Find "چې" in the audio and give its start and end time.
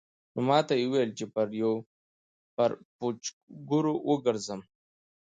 1.17-1.25